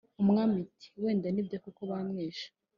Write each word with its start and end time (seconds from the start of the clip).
Umwami 0.21 0.55
ati 0.65 0.89
«wenda 1.03 1.27
nibyo 1.31 1.57
koko 1.63 1.81
bamwishe, 1.91 2.47